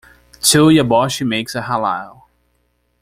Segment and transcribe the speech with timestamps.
[0.41, 2.23] Two Yambosh makes a Halal.